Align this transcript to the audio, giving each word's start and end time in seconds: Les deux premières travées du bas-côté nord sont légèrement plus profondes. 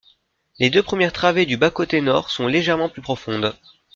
Les 0.57 0.71
deux 0.71 0.81
premières 0.81 1.13
travées 1.13 1.45
du 1.45 1.57
bas-côté 1.57 2.01
nord 2.01 2.31
sont 2.31 2.47
légèrement 2.47 2.89
plus 2.89 3.03
profondes. 3.03 3.55